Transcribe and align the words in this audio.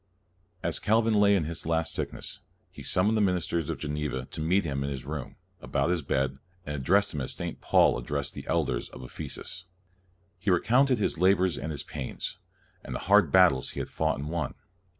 As 0.63 0.79
Calvin 0.79 1.13
lay 1.13 1.35
in 1.35 1.43
his 1.43 1.63
last 1.67 1.93
sickness, 1.93 2.39
he 2.71 2.81
summoned 2.81 3.15
the 3.15 3.21
ministers 3.21 3.69
of 3.69 3.77
Geneva 3.77 4.25
to 4.31 4.41
meet 4.41 4.63
him 4.63 4.83
in 4.83 4.89
his 4.89 5.05
room, 5.05 5.35
about 5.61 5.91
his 5.91 6.01
bed, 6.01 6.39
and 6.65 6.75
addressed 6.77 7.11
them 7.11 7.21
as 7.21 7.33
St. 7.33 7.61
Paul 7.61 7.99
addressed 7.99 8.33
the 8.33 8.47
elders 8.47 8.89
of 8.89 9.03
Ephesus. 9.03 9.65
He 10.39 10.49
recounted 10.49 10.97
his 10.97 11.19
labors 11.19 11.55
and 11.55 11.71
his 11.71 11.83
pains, 11.83 12.39
and 12.83 12.95
the 12.95 12.99
hard 13.11 13.31
battles 13.31 13.69
he 13.69 13.79
had 13.79 13.89
fought 13.89 14.17
and 14.17 14.29
won. 14.31 14.55